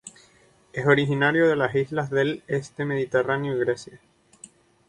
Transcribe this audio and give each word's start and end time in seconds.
Es 0.73 0.87
originario 0.87 1.47
de 1.47 1.55
las 1.55 1.75
islas 1.75 2.09
del 2.09 2.41
este 2.47 2.81
del 2.81 2.87
Mediterráneo 2.89 3.55
y 3.55 3.59
Grecia. 3.59 3.99